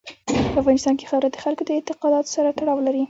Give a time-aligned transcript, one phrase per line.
[0.51, 2.99] په افغانستان کې خاوره د خلکو د اعتقاداتو سره تړاو لري.